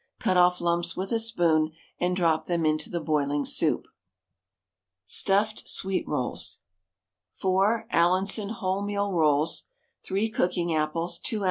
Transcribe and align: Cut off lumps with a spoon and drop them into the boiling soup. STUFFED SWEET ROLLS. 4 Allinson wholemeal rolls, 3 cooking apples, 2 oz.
Cut 0.19 0.35
off 0.35 0.59
lumps 0.59 0.97
with 0.97 1.11
a 1.11 1.19
spoon 1.19 1.73
and 1.99 2.15
drop 2.15 2.45
them 2.45 2.65
into 2.65 2.89
the 2.89 2.99
boiling 2.99 3.45
soup. 3.45 3.87
STUFFED 5.05 5.69
SWEET 5.69 6.07
ROLLS. 6.07 6.61
4 7.33 7.85
Allinson 7.91 8.49
wholemeal 8.49 9.13
rolls, 9.13 9.69
3 10.03 10.27
cooking 10.31 10.73
apples, 10.73 11.19
2 11.19 11.37
oz. 11.37 11.39